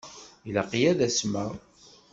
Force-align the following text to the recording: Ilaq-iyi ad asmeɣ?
Ilaq-iyi 0.47 0.87
ad 0.91 0.99
asmeɣ? 1.07 1.51